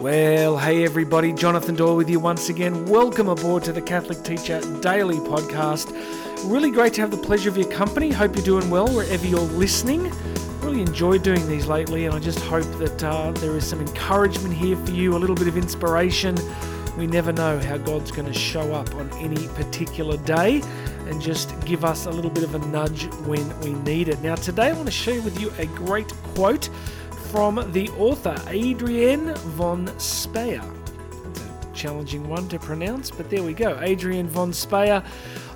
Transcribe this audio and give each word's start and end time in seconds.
Well, 0.00 0.56
hey 0.56 0.82
everybody, 0.84 1.30
Jonathan 1.34 1.74
Doyle 1.74 1.94
with 1.94 2.08
you 2.08 2.18
once 2.20 2.48
again. 2.48 2.86
Welcome 2.86 3.28
aboard 3.28 3.64
to 3.64 3.72
the 3.72 3.82
Catholic 3.82 4.22
Teacher 4.22 4.58
Daily 4.80 5.16
Podcast. 5.16 5.92
Really 6.50 6.70
great 6.70 6.94
to 6.94 7.02
have 7.02 7.10
the 7.10 7.18
pleasure 7.18 7.50
of 7.50 7.58
your 7.58 7.70
company. 7.70 8.10
Hope 8.10 8.34
you're 8.34 8.42
doing 8.42 8.70
well 8.70 8.88
wherever 8.88 9.26
you're 9.26 9.40
listening. 9.40 10.10
Really 10.62 10.80
enjoyed 10.80 11.22
doing 11.22 11.46
these 11.46 11.66
lately, 11.66 12.06
and 12.06 12.14
I 12.14 12.18
just 12.18 12.38
hope 12.38 12.64
that 12.78 13.04
uh, 13.04 13.32
there 13.32 13.54
is 13.58 13.66
some 13.68 13.78
encouragement 13.78 14.54
here 14.54 14.74
for 14.78 14.90
you, 14.90 15.14
a 15.14 15.18
little 15.18 15.36
bit 15.36 15.48
of 15.48 15.58
inspiration. 15.58 16.34
We 16.96 17.06
never 17.06 17.30
know 17.30 17.58
how 17.58 17.76
God's 17.76 18.10
going 18.10 18.26
to 18.26 18.32
show 18.32 18.72
up 18.72 18.94
on 18.94 19.12
any 19.18 19.48
particular 19.48 20.16
day 20.16 20.62
and 21.08 21.20
just 21.20 21.52
give 21.66 21.84
us 21.84 22.06
a 22.06 22.10
little 22.10 22.30
bit 22.30 22.44
of 22.44 22.54
a 22.54 22.58
nudge 22.68 23.04
when 23.26 23.60
we 23.60 23.74
need 23.74 24.08
it. 24.08 24.22
Now, 24.22 24.36
today 24.36 24.70
I 24.70 24.72
want 24.72 24.86
to 24.86 24.92
share 24.92 25.20
with 25.20 25.38
you 25.38 25.52
a 25.58 25.66
great 25.66 26.10
quote 26.34 26.70
from 27.30 27.70
the 27.70 27.88
author 27.90 28.34
Adrienne 28.48 29.32
von 29.36 29.86
Speyr. 29.98 30.60
It's 31.30 31.40
a 31.40 31.72
challenging 31.72 32.28
one 32.28 32.48
to 32.48 32.58
pronounce, 32.58 33.08
but 33.08 33.30
there 33.30 33.44
we 33.44 33.52
go. 33.52 33.76
Adrienne 33.76 34.26
von 34.26 34.50
Speyr. 34.50 35.04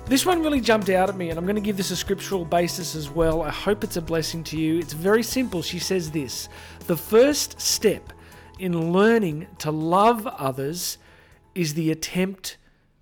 This 0.05 0.25
one 0.25 0.41
really 0.41 0.61
jumped 0.61 0.89
out 0.89 1.09
at 1.09 1.17
me, 1.17 1.29
and 1.29 1.37
I'm 1.37 1.43
going 1.43 1.55
to 1.57 1.61
give 1.61 1.75
this 1.75 1.91
a 1.91 1.95
scriptural 1.97 2.45
basis 2.45 2.95
as 2.95 3.09
well. 3.09 3.41
I 3.41 3.49
hope 3.49 3.83
it's 3.83 3.97
a 3.97 4.01
blessing 4.01 4.41
to 4.45 4.57
you. 4.57 4.79
It's 4.79 4.93
very 4.93 5.21
simple. 5.21 5.61
She 5.61 5.79
says 5.79 6.11
this 6.11 6.47
The 6.87 6.95
first 6.95 7.59
step 7.59 8.13
in 8.57 8.93
learning 8.93 9.47
to 9.57 9.69
love 9.69 10.25
others 10.27 10.97
is 11.55 11.73
the 11.73 11.91
attempt 11.91 12.55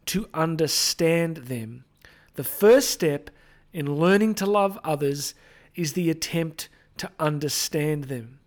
to 0.08 0.28
understand 0.34 1.38
them. 1.38 1.86
The 2.34 2.44
first 2.44 2.90
step 2.90 3.30
in 3.72 3.98
learning 3.98 4.34
to 4.36 4.48
love 4.48 4.80
others 4.84 5.36
is 5.76 5.94
the 5.94 6.10
attempt 6.10 6.70
to 6.98 7.12
understand 7.20 8.06
them. 8.06 8.40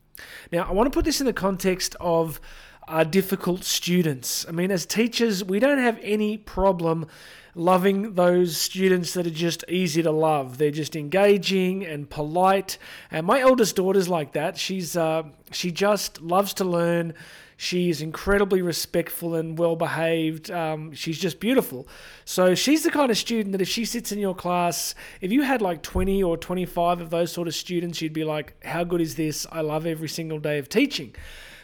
Now, 0.53 0.67
I 0.69 0.73
want 0.73 0.87
to 0.87 0.97
put 0.97 1.05
this 1.05 1.21
in 1.21 1.27
the 1.27 1.33
context 1.33 1.97
of 2.01 2.41
uh, 2.89 3.05
difficult 3.05 3.65
students. 3.65 4.47
I 4.49 4.53
mean, 4.53 4.71
as 4.71 4.87
teachers, 4.87 5.43
we 5.43 5.59
don't 5.59 5.79
have 5.79 5.99
any 6.03 6.37
problem 6.37 7.07
loving 7.55 8.15
those 8.15 8.57
students 8.57 9.15
that 9.15 9.27
are 9.27 9.31
just 9.31 9.65
easy 9.69 10.03
to 10.03 10.11
love. 10.11 10.59
They're 10.59 10.71
just 10.71 10.95
engaging 10.95 11.85
and 11.85 12.09
polite. 12.09 12.79
And 13.11 13.27
my 13.27 13.41
eldest 13.41 13.77
daughter's 13.77 14.09
like 14.09 14.33
that. 14.33 14.59
She's 14.59 14.97
uh, 14.97 15.25
she 15.51 15.73
just 15.73 16.21
loves 16.21 16.53
to 16.55 16.65
learn. 16.65 17.15
She's 17.59 18.03
incredibly 18.03 18.61
respectful 18.61 19.35
and 19.35 19.59
well 19.59 19.77
behaved. 19.77 20.51
Um, 20.51 20.93
she's 20.93 21.19
just 21.19 21.41
beautiful. 21.41 21.89
So 22.27 22.55
she's 22.55 22.83
the 22.83 22.91
kind 22.91 23.11
of 23.11 23.17
student 23.17 23.53
that 23.53 23.63
if 23.63 23.69
she 23.69 23.87
sits 23.87 24.13
in 24.13 24.19
your 24.19 24.35
class, 24.35 24.95
if 25.23 25.33
you 25.33 25.43
had 25.43 25.63
like 25.63 25.83
20 25.83 26.23
or 26.23 26.37
25 26.37 27.01
of 27.01 27.11
those 27.11 27.33
sort 27.33 27.49
of 27.49 27.55
students, 27.55 28.03
you'd 28.03 28.13
be 28.13 28.25
like, 28.25 28.63
How 28.65 28.85
good 28.85 29.01
is 29.01 29.15
this? 29.15 29.47
I 29.51 29.63
love 29.63 29.87
every 29.87 30.09
single 30.09 30.39
day 30.39 30.59
of 30.59 30.69
teaching. 30.69 31.15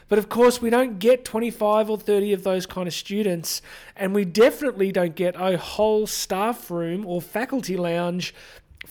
But 0.08 0.18
of 0.18 0.28
course, 0.28 0.60
we 0.60 0.68
don't 0.68 0.98
get 0.98 1.24
25 1.24 1.88
or 1.88 1.96
30 1.96 2.34
of 2.34 2.42
those 2.42 2.66
kind 2.66 2.86
of 2.86 2.92
students, 2.92 3.62
and 3.96 4.14
we 4.14 4.26
definitely 4.26 4.92
don't 4.92 5.14
get 5.14 5.34
a 5.38 5.56
whole 5.56 6.06
staff 6.06 6.70
room 6.70 7.06
or 7.06 7.22
faculty 7.22 7.78
lounge 7.78 8.34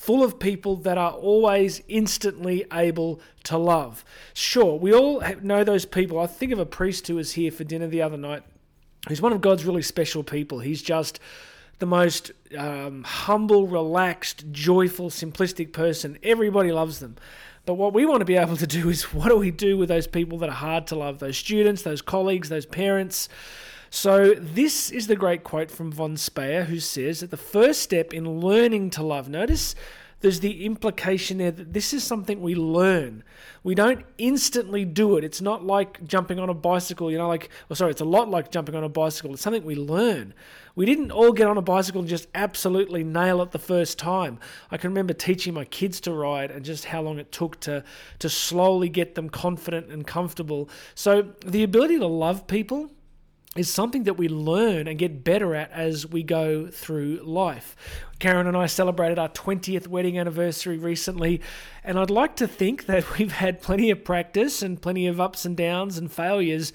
full 0.01 0.23
of 0.23 0.39
people 0.39 0.77
that 0.77 0.97
are 0.97 1.11
always 1.11 1.83
instantly 1.87 2.65
able 2.73 3.21
to 3.43 3.55
love. 3.55 4.03
Sure, 4.33 4.75
we 4.79 4.91
all 4.91 5.21
know 5.43 5.63
those 5.63 5.85
people. 5.85 6.17
I 6.17 6.25
think 6.25 6.51
of 6.51 6.57
a 6.57 6.65
priest 6.65 7.05
who 7.05 7.17
was 7.17 7.33
here 7.33 7.51
for 7.51 7.63
dinner 7.63 7.85
the 7.85 8.01
other 8.01 8.17
night. 8.17 8.41
He's 9.07 9.21
one 9.21 9.31
of 9.31 9.41
God's 9.41 9.63
really 9.63 9.83
special 9.83 10.23
people. 10.23 10.57
He's 10.57 10.81
just 10.81 11.19
the 11.77 11.85
most 11.85 12.31
um, 12.57 13.03
humble, 13.03 13.67
relaxed, 13.67 14.45
joyful, 14.51 15.11
simplistic 15.11 15.71
person. 15.71 16.17
Everybody 16.23 16.71
loves 16.71 16.99
them. 16.99 17.17
But 17.67 17.75
what 17.75 17.93
we 17.93 18.07
want 18.07 18.21
to 18.21 18.25
be 18.25 18.37
able 18.37 18.57
to 18.57 18.65
do 18.65 18.89
is 18.89 19.13
what 19.13 19.29
do 19.29 19.37
we 19.37 19.51
do 19.51 19.77
with 19.77 19.89
those 19.89 20.07
people 20.07 20.39
that 20.39 20.49
are 20.49 20.53
hard 20.53 20.87
to 20.87 20.95
love? 20.95 21.19
Those 21.19 21.37
students, 21.37 21.83
those 21.83 22.01
colleagues, 22.01 22.49
those 22.49 22.65
parents. 22.65 23.29
So, 23.93 24.33
this 24.35 24.89
is 24.89 25.07
the 25.07 25.17
great 25.17 25.43
quote 25.43 25.69
from 25.69 25.91
von 25.91 26.15
Speyr, 26.15 26.63
who 26.63 26.79
says 26.79 27.19
that 27.19 27.29
the 27.29 27.35
first 27.35 27.81
step 27.81 28.13
in 28.13 28.39
learning 28.39 28.91
to 28.91 29.03
love, 29.03 29.27
notice 29.27 29.75
there's 30.21 30.39
the 30.39 30.65
implication 30.65 31.39
there 31.39 31.51
that 31.51 31.73
this 31.73 31.93
is 31.93 32.01
something 32.01 32.39
we 32.39 32.55
learn. 32.55 33.21
We 33.63 33.75
don't 33.75 34.05
instantly 34.17 34.85
do 34.85 35.17
it. 35.17 35.25
It's 35.25 35.41
not 35.41 35.65
like 35.65 36.05
jumping 36.05 36.39
on 36.39 36.47
a 36.47 36.53
bicycle, 36.53 37.11
you 37.11 37.17
know, 37.17 37.27
like, 37.27 37.49
well, 37.67 37.75
sorry, 37.75 37.91
it's 37.91 37.99
a 37.99 38.05
lot 38.05 38.29
like 38.29 38.49
jumping 38.49 38.75
on 38.75 38.85
a 38.85 38.89
bicycle. 38.89 39.33
It's 39.33 39.41
something 39.41 39.65
we 39.65 39.75
learn. 39.75 40.33
We 40.73 40.85
didn't 40.85 41.11
all 41.11 41.33
get 41.33 41.47
on 41.47 41.57
a 41.57 41.61
bicycle 41.61 41.99
and 41.99 42.09
just 42.09 42.29
absolutely 42.33 43.03
nail 43.03 43.41
it 43.41 43.51
the 43.51 43.59
first 43.59 43.99
time. 43.99 44.39
I 44.71 44.77
can 44.77 44.91
remember 44.91 45.13
teaching 45.13 45.53
my 45.53 45.65
kids 45.65 45.99
to 46.01 46.13
ride 46.13 46.49
and 46.49 46.63
just 46.63 46.85
how 46.85 47.01
long 47.01 47.19
it 47.19 47.33
took 47.33 47.59
to, 47.61 47.83
to 48.19 48.29
slowly 48.29 48.87
get 48.87 49.15
them 49.15 49.29
confident 49.29 49.91
and 49.91 50.07
comfortable. 50.07 50.69
So, 50.95 51.33
the 51.45 51.63
ability 51.63 51.99
to 51.99 52.07
love 52.07 52.47
people 52.47 52.89
is 53.55 53.69
something 53.69 54.03
that 54.03 54.13
we 54.13 54.29
learn 54.29 54.87
and 54.87 54.97
get 54.97 55.25
better 55.25 55.55
at 55.55 55.71
as 55.71 56.07
we 56.07 56.23
go 56.23 56.67
through 56.67 57.19
life. 57.23 57.75
Karen 58.17 58.47
and 58.47 58.55
I 58.55 58.65
celebrated 58.65 59.19
our 59.19 59.27
20th 59.27 59.87
wedding 59.87 60.17
anniversary 60.17 60.77
recently, 60.77 61.41
and 61.83 61.99
I'd 61.99 62.09
like 62.09 62.37
to 62.37 62.47
think 62.47 62.85
that 62.85 63.17
we've 63.17 63.33
had 63.33 63.61
plenty 63.61 63.89
of 63.89 64.05
practice 64.05 64.61
and 64.61 64.81
plenty 64.81 65.05
of 65.05 65.19
ups 65.19 65.43
and 65.43 65.57
downs 65.57 65.97
and 65.97 66.09
failures, 66.09 66.71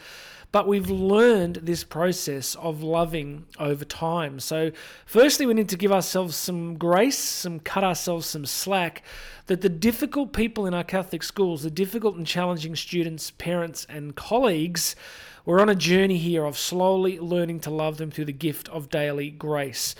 but 0.56 0.66
we've 0.66 0.88
learned 0.88 1.56
this 1.56 1.84
process 1.84 2.54
of 2.54 2.82
loving 2.82 3.44
over 3.58 3.84
time. 3.84 4.40
So, 4.40 4.72
firstly, 5.04 5.44
we 5.44 5.52
need 5.52 5.68
to 5.68 5.76
give 5.76 5.92
ourselves 5.92 6.34
some 6.34 6.78
grace, 6.78 7.18
some 7.18 7.60
cut 7.60 7.84
ourselves 7.84 8.24
some 8.24 8.46
slack 8.46 9.02
that 9.48 9.60
the 9.60 9.68
difficult 9.68 10.32
people 10.32 10.64
in 10.64 10.72
our 10.72 10.82
Catholic 10.82 11.22
schools, 11.22 11.64
the 11.64 11.70
difficult 11.70 12.16
and 12.16 12.26
challenging 12.26 12.74
students, 12.74 13.32
parents, 13.32 13.86
and 13.90 14.16
colleagues, 14.16 14.96
we're 15.44 15.60
on 15.60 15.68
a 15.68 15.74
journey 15.74 16.16
here 16.16 16.46
of 16.46 16.56
slowly 16.56 17.20
learning 17.20 17.60
to 17.60 17.70
love 17.70 17.98
them 17.98 18.10
through 18.10 18.24
the 18.24 18.32
gift 18.32 18.66
of 18.70 18.88
daily 18.88 19.28
grace. 19.28 19.94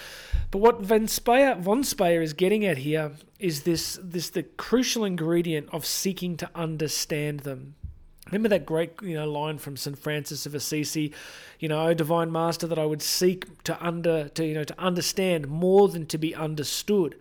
But 0.50 0.62
what 0.62 0.81
von 0.81 1.06
Speyr, 1.06 1.61
von 1.61 1.83
Speyr 1.83 2.23
is 2.23 2.33
getting 2.33 2.65
at 2.65 2.78
here 2.78 3.12
is 3.38 3.65
this, 3.65 4.00
this 4.03 4.31
the 4.31 4.44
crucial 4.44 5.05
ingredient 5.05 5.69
of 5.71 5.84
seeking 5.84 6.38
to 6.38 6.49
understand 6.55 7.41
them. 7.41 7.75
Remember 8.26 8.48
that 8.48 8.66
great 8.66 8.92
you 9.03 9.14
know 9.14 9.31
line 9.31 9.59
from 9.59 9.76
St 9.76 9.97
Francis 9.97 10.47
of 10.47 10.54
Assisi, 10.54 11.12
you 11.60 11.69
know, 11.69 11.87
O 11.87 11.94
divine 11.94 12.32
master 12.32 12.66
that 12.66 12.78
I 12.78 12.84
would 12.84 13.03
seek 13.03 13.62
to 13.64 13.84
under 13.84 14.28
to 14.31 14.44
you 14.44 14.54
know 14.54 14.64
to 14.64 14.81
understand 14.81 15.48
more 15.48 15.88
than 15.88 16.06
to 16.06 16.19
be 16.19 16.34
understood. 16.34 17.16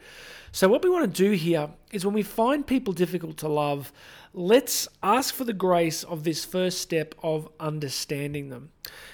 So 0.52 0.68
what 0.70 0.84
we 0.84 0.90
want 0.90 1.14
to 1.14 1.24
do 1.24 1.32
here 1.32 1.70
is 1.92 2.06
when 2.06 2.14
we 2.14 2.24
find 2.24 2.66
people 2.66 2.94
difficult 2.94 3.36
to 3.38 3.50
love, 3.50 3.92
let's 4.34 4.88
ask 5.04 5.34
for 5.36 5.44
the 5.44 5.54
grace 5.54 6.04
of 6.04 6.24
this 6.24 6.46
first 6.46 6.80
step 6.80 7.14
of 7.22 7.50
understanding 7.60 8.50
them. 8.50 8.72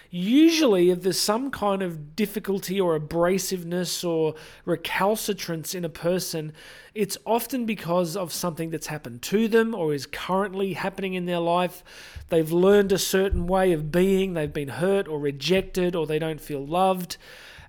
Usually, 0.09 0.89
if 0.89 1.01
there's 1.01 1.19
some 1.19 1.51
kind 1.51 1.81
of 1.81 2.15
difficulty 2.15 2.79
or 2.79 2.99
abrasiveness 2.99 4.07
or 4.07 4.35
recalcitrance 4.65 5.73
in 5.73 5.85
a 5.85 5.89
person, 5.89 6.53
it's 6.93 7.17
often 7.25 7.65
because 7.65 8.17
of 8.17 8.33
something 8.33 8.69
that's 8.69 8.87
happened 8.87 9.21
to 9.23 9.47
them 9.47 9.73
or 9.73 9.93
is 9.93 10.05
currently 10.05 10.73
happening 10.73 11.13
in 11.13 11.25
their 11.25 11.39
life. 11.39 11.83
They've 12.29 12.51
learned 12.51 12.91
a 12.91 12.97
certain 12.97 13.47
way 13.47 13.71
of 13.71 13.91
being, 13.91 14.33
they've 14.33 14.51
been 14.51 14.67
hurt 14.67 15.07
or 15.07 15.19
rejected, 15.19 15.95
or 15.95 16.05
they 16.05 16.19
don't 16.19 16.41
feel 16.41 16.65
loved. 16.65 17.17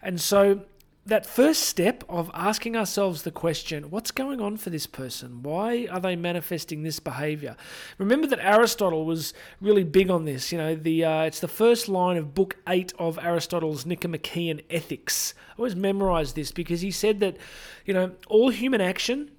And 0.02 0.20
so 0.20 0.62
that 1.04 1.26
first 1.26 1.62
step 1.64 2.04
of 2.08 2.30
asking 2.32 2.76
ourselves 2.76 3.22
the 3.22 3.30
question 3.32 3.90
what's 3.90 4.12
going 4.12 4.40
on 4.40 4.56
for 4.56 4.70
this 4.70 4.86
person? 4.86 5.42
Why 5.42 5.88
are 5.90 5.98
they 5.98 6.14
manifesting 6.14 6.82
this 6.82 7.00
behavior? 7.00 7.56
Remember 7.98 8.26
that 8.28 8.38
Aristotle 8.38 9.04
was 9.04 9.34
really 9.60 9.84
big 9.84 10.10
on 10.10 10.24
this. 10.24 10.52
You 10.52 10.58
know, 10.58 10.74
the 10.76 11.04
uh, 11.04 11.22
it's 11.22 11.40
the 11.40 11.48
first 11.48 11.88
line 11.88 12.16
of 12.16 12.34
book 12.34 12.56
eight 12.68 12.92
of 12.98 13.18
Aristotle's 13.18 13.84
Nicomachean 13.84 14.60
Ethics. 14.70 15.34
I 15.50 15.54
always 15.58 15.74
memorize 15.74 16.34
this 16.34 16.52
because 16.52 16.82
he 16.82 16.90
said 16.90 17.20
that, 17.20 17.36
you 17.84 17.94
know, 17.94 18.12
all 18.28 18.50
human 18.50 18.80
action 18.80 19.30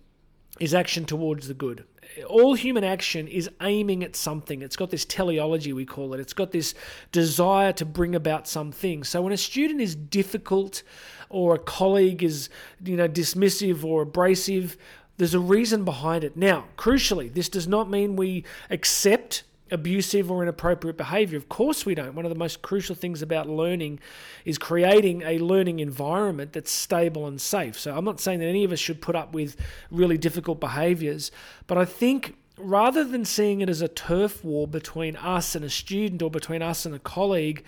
is 0.59 0.73
action 0.73 1.05
towards 1.05 1.47
the 1.47 1.53
good 1.53 1.85
all 2.27 2.53
human 2.53 2.83
action 2.83 3.27
is 3.27 3.49
aiming 3.61 4.03
at 4.03 4.15
something. 4.15 4.61
It's 4.61 4.75
got 4.75 4.89
this 4.89 5.05
teleology, 5.05 5.73
we 5.73 5.85
call 5.85 6.13
it. 6.13 6.19
It's 6.19 6.33
got 6.33 6.51
this 6.51 6.73
desire 7.11 7.73
to 7.73 7.85
bring 7.85 8.15
about 8.15 8.47
something. 8.47 9.03
So 9.03 9.21
when 9.21 9.33
a 9.33 9.37
student 9.37 9.81
is 9.81 9.95
difficult 9.95 10.83
or 11.29 11.55
a 11.55 11.59
colleague 11.59 12.23
is, 12.23 12.49
you 12.83 12.95
know, 12.95 13.07
dismissive 13.07 13.83
or 13.83 14.03
abrasive, 14.03 14.77
there's 15.17 15.33
a 15.33 15.39
reason 15.39 15.83
behind 15.83 16.23
it. 16.23 16.35
Now, 16.35 16.65
crucially, 16.77 17.33
this 17.33 17.49
does 17.49 17.67
not 17.67 17.89
mean 17.89 18.15
we 18.15 18.43
accept 18.69 19.43
abusive 19.73 20.31
or 20.31 20.43
inappropriate 20.43 20.95
behavior. 20.97 21.37
Of 21.37 21.49
course, 21.49 21.85
we 21.85 21.95
don't. 21.95 22.15
One 22.15 22.25
of 22.25 22.29
the 22.29 22.37
most 22.37 22.61
crucial 22.61 22.95
things 22.95 23.21
about 23.21 23.49
learning 23.49 23.99
is 24.45 24.57
creating 24.57 25.23
a 25.23 25.39
learning 25.39 25.79
environment 25.79 26.53
that's 26.53 26.71
stable 26.71 27.27
and 27.27 27.41
safe. 27.41 27.77
So, 27.77 27.95
I'm 27.95 28.05
not 28.05 28.19
saying 28.19 28.39
that 28.39 28.45
any 28.45 28.63
of 28.63 28.71
us 28.71 28.79
should 28.79 29.01
put 29.01 29.15
up 29.15 29.33
with 29.33 29.57
really 29.91 30.17
difficult 30.17 30.59
behaviors, 30.59 31.31
but 31.67 31.77
I 31.77 31.85
think 31.85 32.35
rather 32.57 33.03
than 33.03 33.25
seeing 33.25 33.61
it 33.61 33.69
as 33.69 33.81
a 33.81 33.87
turf 33.87 34.43
war 34.43 34.67
between 34.67 35.15
us 35.17 35.55
and 35.55 35.65
a 35.65 35.69
student 35.69 36.21
or 36.21 36.29
between 36.29 36.61
us 36.61 36.85
and 36.85 36.93
a 36.93 36.99
colleague, 36.99 37.63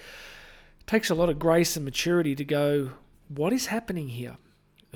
it 0.79 0.87
takes 0.87 1.09
a 1.09 1.15
lot 1.15 1.29
of 1.29 1.39
grace 1.39 1.75
and 1.75 1.83
maturity 1.83 2.35
to 2.35 2.45
go, 2.45 2.91
what 3.27 3.51
is 3.51 3.67
happening 3.67 4.09
here? 4.09 4.37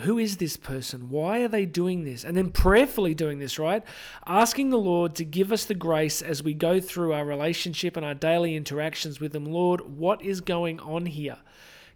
Who 0.01 0.17
is 0.17 0.37
this 0.37 0.57
person? 0.57 1.09
Why 1.09 1.39
are 1.41 1.47
they 1.47 1.65
doing 1.65 2.05
this? 2.05 2.23
And 2.23 2.35
then 2.37 2.51
prayerfully 2.51 3.13
doing 3.13 3.39
this, 3.39 3.59
right? 3.59 3.83
Asking 4.25 4.69
the 4.69 4.77
Lord 4.77 5.15
to 5.15 5.25
give 5.25 5.51
us 5.51 5.65
the 5.65 5.75
grace 5.75 6.21
as 6.21 6.41
we 6.41 6.53
go 6.53 6.79
through 6.79 7.13
our 7.13 7.25
relationship 7.25 7.97
and 7.97 8.05
our 8.05 8.13
daily 8.13 8.55
interactions 8.55 9.19
with 9.19 9.35
Him. 9.35 9.45
Lord, 9.45 9.81
what 9.81 10.21
is 10.21 10.41
going 10.41 10.79
on 10.79 11.05
here? 11.05 11.37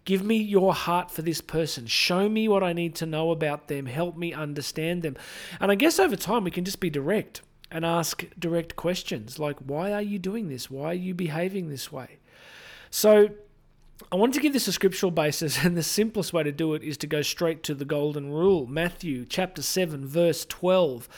Give 0.04 0.22
me 0.22 0.36
your 0.36 0.74
heart 0.74 1.10
for 1.10 1.22
this 1.22 1.40
person. 1.40 1.86
Show 1.86 2.28
me 2.28 2.46
what 2.46 2.62
I 2.62 2.74
need 2.74 2.94
to 2.96 3.06
know 3.06 3.30
about 3.30 3.68
them. 3.68 3.86
Help 3.86 4.16
me 4.16 4.34
understand 4.34 5.02
them. 5.02 5.16
And 5.60 5.72
I 5.72 5.74
guess 5.76 5.98
over 5.98 6.16
time 6.16 6.44
we 6.44 6.50
can 6.50 6.64
just 6.64 6.80
be 6.80 6.90
direct 6.90 7.40
and 7.70 7.86
ask 7.86 8.24
direct 8.38 8.76
questions 8.76 9.38
like, 9.38 9.58
why 9.60 9.92
are 9.92 10.02
you 10.02 10.18
doing 10.18 10.48
this? 10.48 10.70
Why 10.70 10.90
are 10.90 10.94
you 10.94 11.14
behaving 11.14 11.70
this 11.70 11.90
way? 11.90 12.18
So, 12.90 13.30
I 14.10 14.16
wanted 14.16 14.34
to 14.34 14.40
give 14.40 14.52
this 14.52 14.68
a 14.68 14.72
scriptural 14.72 15.12
basis, 15.12 15.58
and 15.64 15.76
the 15.76 15.82
simplest 15.82 16.32
way 16.32 16.42
to 16.42 16.52
do 16.52 16.74
it 16.74 16.82
is 16.82 16.96
to 16.98 17.06
go 17.06 17.22
straight 17.22 17.62
to 17.64 17.74
the 17.74 17.84
golden 17.84 18.30
rule. 18.30 18.66
Matthew 18.66 19.24
chapter 19.24 19.62
7, 19.62 20.06
verse 20.06 20.44
12. 20.44 21.08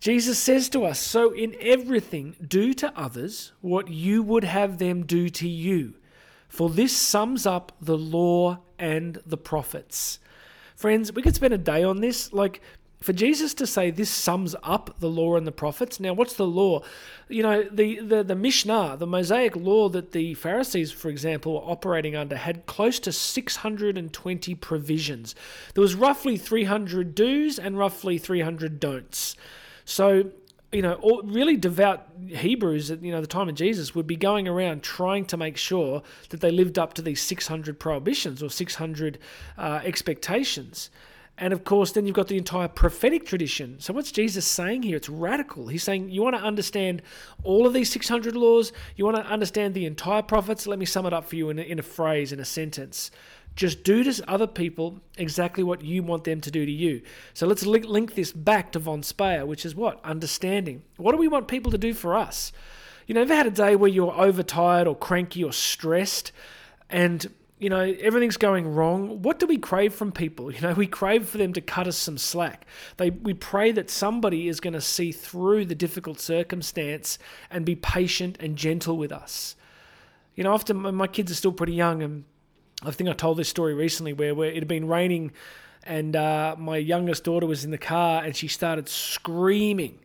Jesus 0.00 0.38
says 0.38 0.68
to 0.70 0.84
us, 0.84 0.98
So 0.98 1.30
in 1.32 1.54
everything, 1.60 2.36
do 2.46 2.72
to 2.74 2.92
others 2.98 3.52
what 3.60 3.88
you 3.88 4.22
would 4.22 4.44
have 4.44 4.78
them 4.78 5.04
do 5.04 5.28
to 5.28 5.48
you, 5.48 5.94
for 6.48 6.70
this 6.70 6.96
sums 6.96 7.46
up 7.46 7.72
the 7.80 7.98
law 7.98 8.60
and 8.78 9.20
the 9.26 9.36
prophets. 9.36 10.18
Friends, 10.74 11.12
we 11.12 11.20
could 11.20 11.34
spend 11.34 11.52
a 11.52 11.58
day 11.58 11.84
on 11.84 12.00
this. 12.00 12.32
Like, 12.32 12.62
for 13.00 13.14
Jesus 13.14 13.54
to 13.54 13.66
say 13.66 13.90
this 13.90 14.10
sums 14.10 14.54
up 14.62 14.94
the 15.00 15.08
law 15.08 15.36
and 15.36 15.46
the 15.46 15.52
prophets. 15.52 16.00
Now, 16.00 16.12
what's 16.12 16.34
the 16.34 16.46
law? 16.46 16.82
You 17.28 17.42
know, 17.42 17.62
the, 17.62 18.00
the, 18.00 18.22
the 18.22 18.34
Mishnah, 18.34 18.96
the 18.98 19.06
Mosaic 19.06 19.56
law 19.56 19.88
that 19.88 20.12
the 20.12 20.34
Pharisees, 20.34 20.92
for 20.92 21.08
example, 21.08 21.54
were 21.54 21.72
operating 21.72 22.14
under, 22.14 22.36
had 22.36 22.66
close 22.66 22.98
to 23.00 23.12
620 23.12 24.54
provisions. 24.56 25.34
There 25.74 25.80
was 25.80 25.94
roughly 25.94 26.36
300 26.36 27.14
do's 27.14 27.58
and 27.58 27.78
roughly 27.78 28.18
300 28.18 28.78
don'ts. 28.78 29.34
So, 29.86 30.30
you 30.70 30.82
know, 30.82 30.94
all, 30.94 31.22
really 31.22 31.56
devout 31.56 32.06
Hebrews 32.28 32.90
at 32.90 33.02
you 33.02 33.10
know 33.10 33.20
the 33.20 33.26
time 33.26 33.48
of 33.48 33.54
Jesus 33.54 33.94
would 33.94 34.06
be 34.06 34.14
going 34.14 34.46
around 34.46 34.82
trying 34.82 35.24
to 35.26 35.36
make 35.36 35.56
sure 35.56 36.02
that 36.28 36.40
they 36.40 36.50
lived 36.50 36.78
up 36.78 36.92
to 36.94 37.02
these 37.02 37.20
600 37.22 37.80
prohibitions 37.80 38.42
or 38.42 38.50
600 38.50 39.18
uh, 39.58 39.80
expectations. 39.84 40.90
And 41.40 41.54
of 41.54 41.64
course, 41.64 41.92
then 41.92 42.06
you've 42.06 42.14
got 42.14 42.28
the 42.28 42.36
entire 42.36 42.68
prophetic 42.68 43.24
tradition. 43.24 43.80
So, 43.80 43.94
what's 43.94 44.12
Jesus 44.12 44.44
saying 44.44 44.82
here? 44.82 44.98
It's 44.98 45.08
radical. 45.08 45.68
He's 45.68 45.82
saying, 45.82 46.10
You 46.10 46.22
want 46.22 46.36
to 46.36 46.42
understand 46.42 47.00
all 47.42 47.66
of 47.66 47.72
these 47.72 47.90
600 47.90 48.36
laws? 48.36 48.74
You 48.94 49.06
want 49.06 49.16
to 49.16 49.24
understand 49.24 49.72
the 49.72 49.86
entire 49.86 50.20
prophets? 50.20 50.66
Let 50.66 50.78
me 50.78 50.84
sum 50.84 51.06
it 51.06 51.14
up 51.14 51.24
for 51.24 51.36
you 51.36 51.48
in 51.48 51.58
a, 51.58 51.62
in 51.62 51.78
a 51.78 51.82
phrase, 51.82 52.30
in 52.30 52.40
a 52.40 52.44
sentence. 52.44 53.10
Just 53.56 53.84
do 53.84 54.04
to 54.04 54.30
other 54.30 54.46
people 54.46 55.00
exactly 55.16 55.64
what 55.64 55.82
you 55.82 56.02
want 56.02 56.24
them 56.24 56.42
to 56.42 56.50
do 56.50 56.66
to 56.66 56.70
you. 56.70 57.00
So, 57.32 57.46
let's 57.46 57.64
link, 57.64 57.86
link 57.86 58.14
this 58.16 58.32
back 58.32 58.70
to 58.72 58.78
Von 58.78 59.00
Speyr, 59.00 59.46
which 59.46 59.64
is 59.64 59.74
what? 59.74 59.98
Understanding. 60.04 60.82
What 60.98 61.12
do 61.12 61.18
we 61.18 61.26
want 61.26 61.48
people 61.48 61.72
to 61.72 61.78
do 61.78 61.94
for 61.94 62.14
us? 62.14 62.52
You 63.06 63.14
know, 63.14 63.22
ever 63.22 63.34
had 63.34 63.46
a 63.46 63.50
day 63.50 63.76
where 63.76 63.90
you're 63.90 64.12
overtired 64.12 64.86
or 64.86 64.94
cranky 64.94 65.42
or 65.42 65.54
stressed? 65.54 66.32
And 66.90 67.32
you 67.60 67.68
know, 67.68 67.94
everything's 68.00 68.38
going 68.38 68.66
wrong. 68.66 69.20
What 69.20 69.38
do 69.38 69.46
we 69.46 69.58
crave 69.58 69.94
from 69.94 70.12
people? 70.12 70.50
You 70.50 70.60
know, 70.62 70.72
we 70.72 70.86
crave 70.86 71.28
for 71.28 71.36
them 71.38 71.52
to 71.52 71.60
cut 71.60 71.86
us 71.86 71.96
some 71.96 72.16
slack. 72.16 72.66
They, 72.96 73.10
we 73.10 73.34
pray 73.34 73.70
that 73.72 73.90
somebody 73.90 74.48
is 74.48 74.60
going 74.60 74.72
to 74.72 74.80
see 74.80 75.12
through 75.12 75.66
the 75.66 75.74
difficult 75.74 76.18
circumstance 76.18 77.18
and 77.50 77.64
be 77.66 77.76
patient 77.76 78.38
and 78.40 78.56
gentle 78.56 78.96
with 78.96 79.12
us. 79.12 79.56
You 80.34 80.44
know, 80.44 80.54
often 80.54 80.78
my 80.94 81.06
kids 81.06 81.30
are 81.30 81.34
still 81.34 81.52
pretty 81.52 81.74
young, 81.74 82.02
and 82.02 82.24
I 82.82 82.92
think 82.92 83.10
I 83.10 83.12
told 83.12 83.36
this 83.36 83.50
story 83.50 83.74
recently 83.74 84.14
where, 84.14 84.34
where 84.34 84.48
it 84.48 84.56
had 84.56 84.68
been 84.68 84.88
raining, 84.88 85.32
and 85.82 86.16
uh, 86.16 86.56
my 86.58 86.78
youngest 86.78 87.24
daughter 87.24 87.46
was 87.46 87.64
in 87.64 87.70
the 87.70 87.78
car 87.78 88.22
and 88.22 88.34
she 88.34 88.48
started 88.48 88.88
screaming 88.88 89.98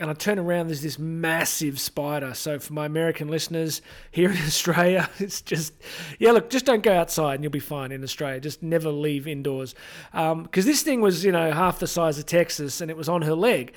and 0.00 0.08
I 0.08 0.14
turn 0.14 0.38
around, 0.38 0.68
there's 0.68 0.80
this 0.80 0.98
massive 0.98 1.78
spider. 1.78 2.32
So 2.32 2.58
for 2.58 2.72
my 2.72 2.86
American 2.86 3.28
listeners 3.28 3.82
here 4.10 4.30
in 4.30 4.36
Australia, 4.46 5.10
it's 5.18 5.42
just, 5.42 5.74
yeah, 6.18 6.32
look, 6.32 6.48
just 6.48 6.64
don't 6.64 6.82
go 6.82 6.92
outside 6.92 7.34
and 7.34 7.44
you'll 7.44 7.50
be 7.50 7.60
fine 7.60 7.92
in 7.92 8.02
Australia. 8.02 8.40
Just 8.40 8.62
never 8.62 8.90
leave 8.90 9.28
indoors. 9.28 9.74
Because 10.10 10.32
um, 10.32 10.48
this 10.52 10.82
thing 10.82 11.02
was, 11.02 11.22
you 11.22 11.32
know, 11.32 11.52
half 11.52 11.78
the 11.78 11.86
size 11.86 12.18
of 12.18 12.24
Texas 12.24 12.80
and 12.80 12.90
it 12.90 12.96
was 12.96 13.10
on 13.10 13.22
her 13.22 13.34
leg. 13.34 13.74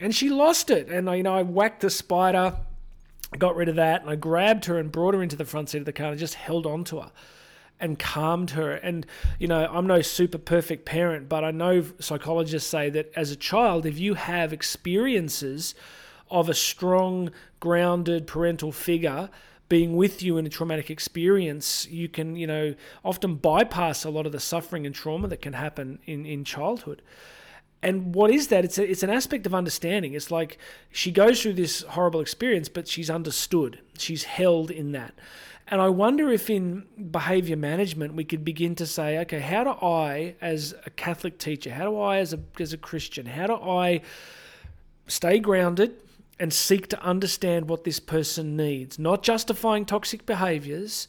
And 0.00 0.14
she 0.14 0.30
lost 0.30 0.70
it. 0.70 0.88
And, 0.88 1.08
you 1.08 1.24
know, 1.24 1.34
I 1.34 1.42
whacked 1.42 1.80
the 1.80 1.90
spider, 1.90 2.56
got 3.36 3.56
rid 3.56 3.68
of 3.68 3.76
that, 3.76 4.02
and 4.02 4.10
I 4.10 4.14
grabbed 4.14 4.66
her 4.66 4.78
and 4.78 4.92
brought 4.92 5.14
her 5.14 5.22
into 5.22 5.36
the 5.36 5.44
front 5.44 5.70
seat 5.70 5.78
of 5.78 5.86
the 5.86 5.92
car 5.92 6.10
and 6.10 6.18
just 6.18 6.34
held 6.34 6.66
on 6.66 6.84
to 6.84 7.00
her 7.00 7.10
and 7.80 7.98
calmed 7.98 8.50
her. 8.50 8.72
And, 8.72 9.06
you 9.38 9.48
know, 9.48 9.66
I'm 9.70 9.86
no 9.86 10.00
super 10.02 10.38
perfect 10.38 10.84
parent, 10.84 11.28
but 11.28 11.44
I 11.44 11.50
know 11.50 11.84
psychologists 11.98 12.68
say 12.68 12.90
that 12.90 13.12
as 13.16 13.30
a 13.30 13.36
child, 13.36 13.86
if 13.86 13.98
you 13.98 14.14
have 14.14 14.52
experiences 14.52 15.74
of 16.30 16.48
a 16.48 16.54
strong, 16.54 17.30
grounded 17.60 18.26
parental 18.26 18.72
figure, 18.72 19.28
being 19.68 19.96
with 19.96 20.22
you 20.22 20.36
in 20.36 20.46
a 20.46 20.50
traumatic 20.50 20.90
experience, 20.90 21.86
you 21.88 22.08
can, 22.08 22.36
you 22.36 22.46
know, 22.46 22.74
often 23.04 23.34
bypass 23.36 24.04
a 24.04 24.10
lot 24.10 24.26
of 24.26 24.32
the 24.32 24.40
suffering 24.40 24.86
and 24.86 24.94
trauma 24.94 25.26
that 25.28 25.40
can 25.40 25.54
happen 25.54 25.98
in, 26.04 26.26
in 26.26 26.44
childhood. 26.44 27.02
And 27.82 28.14
what 28.14 28.30
is 28.30 28.48
that? 28.48 28.64
It's 28.64 28.78
a, 28.78 28.90
it's 28.90 29.02
an 29.02 29.10
aspect 29.10 29.46
of 29.46 29.54
understanding. 29.54 30.14
It's 30.14 30.30
like 30.30 30.58
she 30.90 31.10
goes 31.10 31.42
through 31.42 31.54
this 31.54 31.82
horrible 31.82 32.20
experience, 32.20 32.68
but 32.68 32.88
she's 32.88 33.10
understood. 33.10 33.80
She's 33.98 34.24
held 34.24 34.70
in 34.70 34.92
that. 34.92 35.14
And 35.74 35.82
I 35.82 35.88
wonder 35.88 36.30
if 36.30 36.50
in 36.50 36.84
behavior 37.10 37.56
management 37.56 38.14
we 38.14 38.22
could 38.22 38.44
begin 38.44 38.76
to 38.76 38.86
say, 38.86 39.18
okay, 39.18 39.40
how 39.40 39.64
do 39.64 39.70
I, 39.70 40.36
as 40.40 40.72
a 40.86 40.90
Catholic 40.90 41.36
teacher, 41.36 41.72
how 41.72 41.90
do 41.90 41.98
I, 41.98 42.18
as 42.18 42.32
a, 42.32 42.38
as 42.60 42.72
a 42.72 42.78
Christian, 42.78 43.26
how 43.26 43.48
do 43.48 43.54
I 43.54 44.02
stay 45.08 45.40
grounded 45.40 45.96
and 46.38 46.52
seek 46.52 46.86
to 46.90 47.02
understand 47.02 47.68
what 47.68 47.82
this 47.82 47.98
person 47.98 48.56
needs? 48.56 49.00
Not 49.00 49.24
justifying 49.24 49.84
toxic 49.84 50.24
behaviors, 50.26 51.08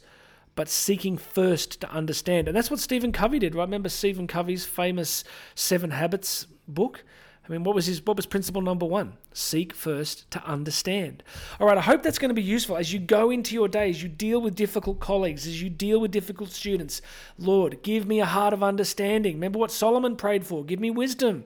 but 0.56 0.68
seeking 0.68 1.16
first 1.16 1.80
to 1.82 1.90
understand. 1.92 2.48
And 2.48 2.56
that's 2.56 2.68
what 2.68 2.80
Stephen 2.80 3.12
Covey 3.12 3.38
did, 3.38 3.54
right? 3.54 3.62
Remember 3.62 3.88
Stephen 3.88 4.26
Covey's 4.26 4.64
famous 4.64 5.22
Seven 5.54 5.92
Habits 5.92 6.48
book? 6.66 7.04
I 7.46 7.52
mean, 7.52 7.62
what 7.62 7.74
was 7.74 7.86
his 7.86 8.04
what 8.04 8.16
was 8.16 8.26
principle 8.26 8.62
number 8.62 8.86
1? 8.86 9.16
Seek 9.32 9.72
first 9.72 10.30
to 10.32 10.44
understand. 10.44 11.22
All 11.60 11.66
right, 11.66 11.78
I 11.78 11.82
hope 11.82 12.02
that's 12.02 12.18
going 12.18 12.30
to 12.30 12.34
be 12.34 12.42
useful 12.42 12.76
as 12.76 12.92
you 12.92 12.98
go 12.98 13.30
into 13.30 13.54
your 13.54 13.68
days, 13.68 14.02
you 14.02 14.08
deal 14.08 14.40
with 14.40 14.56
difficult 14.56 14.98
colleagues, 14.98 15.46
as 15.46 15.62
you 15.62 15.70
deal 15.70 16.00
with 16.00 16.10
difficult 16.10 16.50
students. 16.50 17.00
Lord, 17.38 17.82
give 17.82 18.06
me 18.06 18.20
a 18.20 18.26
heart 18.26 18.52
of 18.52 18.62
understanding. 18.62 19.34
Remember 19.34 19.58
what 19.58 19.70
Solomon 19.70 20.16
prayed 20.16 20.44
for? 20.44 20.64
Give 20.64 20.80
me 20.80 20.90
wisdom. 20.90 21.44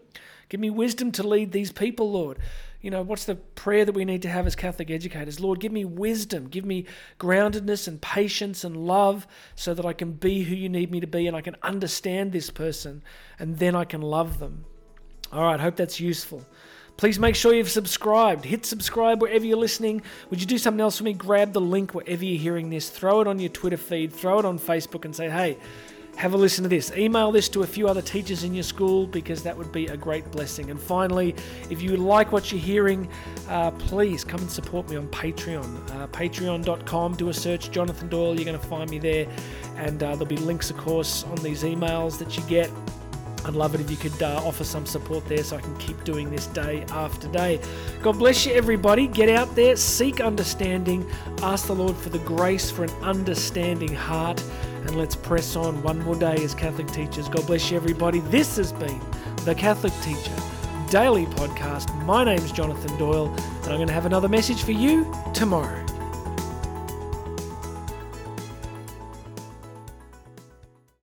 Give 0.48 0.60
me 0.60 0.70
wisdom 0.70 1.12
to 1.12 1.22
lead 1.22 1.52
these 1.52 1.70
people, 1.70 2.10
Lord. 2.10 2.38
You 2.80 2.90
know, 2.90 3.02
what's 3.02 3.26
the 3.26 3.34
prayer 3.34 3.84
that 3.84 3.94
we 3.94 4.06
need 4.06 4.22
to 4.22 4.28
have 4.28 4.46
as 4.46 4.56
Catholic 4.56 4.90
educators? 4.90 5.38
Lord, 5.38 5.60
give 5.60 5.70
me 5.70 5.84
wisdom, 5.84 6.48
give 6.48 6.64
me 6.64 6.86
groundedness 7.18 7.86
and 7.86 8.00
patience 8.00 8.64
and 8.64 8.74
love 8.74 9.26
so 9.54 9.74
that 9.74 9.84
I 9.84 9.92
can 9.92 10.12
be 10.12 10.44
who 10.44 10.54
you 10.54 10.70
need 10.70 10.90
me 10.90 10.98
to 11.00 11.06
be 11.06 11.26
and 11.26 11.36
I 11.36 11.42
can 11.42 11.56
understand 11.62 12.32
this 12.32 12.48
person 12.48 13.02
and 13.38 13.58
then 13.58 13.76
I 13.76 13.84
can 13.84 14.00
love 14.00 14.38
them. 14.38 14.64
All 15.32 15.44
right, 15.44 15.60
hope 15.60 15.76
that's 15.76 16.00
useful. 16.00 16.44
Please 16.96 17.18
make 17.18 17.34
sure 17.34 17.54
you've 17.54 17.70
subscribed. 17.70 18.44
Hit 18.44 18.66
subscribe 18.66 19.22
wherever 19.22 19.44
you're 19.44 19.56
listening. 19.56 20.02
Would 20.28 20.40
you 20.40 20.46
do 20.46 20.58
something 20.58 20.80
else 20.80 20.98
for 20.98 21.04
me? 21.04 21.14
Grab 21.14 21.52
the 21.52 21.60
link 21.60 21.94
wherever 21.94 22.22
you're 22.24 22.38
hearing 22.38 22.68
this, 22.68 22.90
throw 22.90 23.20
it 23.22 23.26
on 23.26 23.38
your 23.38 23.48
Twitter 23.48 23.78
feed, 23.78 24.12
throw 24.12 24.38
it 24.38 24.44
on 24.44 24.58
Facebook, 24.58 25.06
and 25.06 25.16
say, 25.16 25.30
hey, 25.30 25.56
have 26.16 26.34
a 26.34 26.36
listen 26.36 26.62
to 26.64 26.68
this. 26.68 26.92
Email 26.96 27.32
this 27.32 27.48
to 27.48 27.62
a 27.62 27.66
few 27.66 27.88
other 27.88 28.02
teachers 28.02 28.44
in 28.44 28.52
your 28.52 28.62
school 28.62 29.06
because 29.06 29.42
that 29.42 29.56
would 29.56 29.72
be 29.72 29.86
a 29.86 29.96
great 29.96 30.30
blessing. 30.30 30.70
And 30.70 30.78
finally, 30.78 31.34
if 31.70 31.80
you 31.80 31.96
like 31.96 32.32
what 32.32 32.52
you're 32.52 32.60
hearing, 32.60 33.08
uh, 33.48 33.70
please 33.70 34.22
come 34.22 34.40
and 34.40 34.50
support 34.50 34.90
me 34.90 34.96
on 34.96 35.08
Patreon. 35.08 35.90
Uh, 35.92 36.06
Patreon.com, 36.08 37.14
do 37.14 37.30
a 37.30 37.34
search, 37.34 37.70
Jonathan 37.70 38.08
Doyle, 38.08 38.34
you're 38.34 38.44
going 38.44 38.60
to 38.60 38.66
find 38.66 38.90
me 38.90 38.98
there. 38.98 39.26
And 39.76 40.02
uh, 40.02 40.10
there'll 40.10 40.26
be 40.26 40.36
links, 40.36 40.68
of 40.68 40.76
course, 40.76 41.24
on 41.24 41.36
these 41.36 41.62
emails 41.62 42.18
that 42.18 42.36
you 42.36 42.42
get. 42.42 42.70
I'd 43.44 43.54
love 43.54 43.74
it 43.74 43.80
if 43.80 43.90
you 43.90 43.96
could 43.96 44.22
uh, 44.22 44.42
offer 44.44 44.64
some 44.64 44.86
support 44.86 45.26
there 45.26 45.42
so 45.42 45.56
I 45.56 45.60
can 45.60 45.76
keep 45.76 46.02
doing 46.04 46.30
this 46.30 46.46
day 46.46 46.84
after 46.90 47.28
day. 47.28 47.60
God 48.02 48.18
bless 48.18 48.44
you, 48.46 48.52
everybody. 48.52 49.06
Get 49.06 49.28
out 49.28 49.54
there, 49.54 49.76
seek 49.76 50.20
understanding, 50.20 51.08
ask 51.42 51.66
the 51.66 51.74
Lord 51.74 51.96
for 51.96 52.10
the 52.10 52.18
grace 52.20 52.70
for 52.70 52.84
an 52.84 52.90
understanding 53.02 53.94
heart, 53.94 54.42
and 54.82 54.96
let's 54.96 55.16
press 55.16 55.56
on 55.56 55.82
one 55.82 55.98
more 56.00 56.16
day 56.16 56.36
as 56.44 56.54
Catholic 56.54 56.88
teachers. 56.88 57.28
God 57.28 57.46
bless 57.46 57.70
you, 57.70 57.76
everybody. 57.76 58.20
This 58.20 58.56
has 58.56 58.72
been 58.72 59.00
the 59.44 59.54
Catholic 59.54 59.92
Teacher 60.02 60.36
Daily 60.90 61.26
Podcast. 61.26 61.94
My 62.04 62.24
name's 62.24 62.52
Jonathan 62.52 62.96
Doyle, 62.98 63.32
and 63.34 63.66
I'm 63.66 63.76
going 63.76 63.88
to 63.88 63.94
have 63.94 64.06
another 64.06 64.28
message 64.28 64.62
for 64.62 64.72
you 64.72 65.12
tomorrow. 65.32 65.89